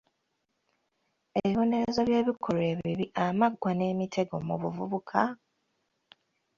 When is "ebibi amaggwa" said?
2.73-3.71